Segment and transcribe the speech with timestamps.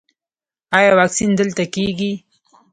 [0.77, 2.11] ایا واکسین دلته کیږي؟